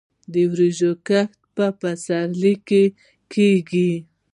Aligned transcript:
د 0.31 0.35
وریجو 0.51 0.91
کښت 1.07 1.39
په 1.55 1.65
پسرلي 1.79 2.53
کې 2.67 2.83
کیږي. 3.31 3.91